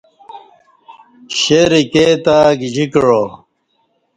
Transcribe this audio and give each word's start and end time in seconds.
شیر 1.37 1.71
ایکے 1.77 2.05
تہ 2.23 2.35
گیجی 2.59 2.85
کعا 2.93 3.21